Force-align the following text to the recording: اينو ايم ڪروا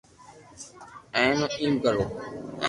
اينو 1.19 1.45
ايم 1.59 1.73
ڪروا 1.83 2.07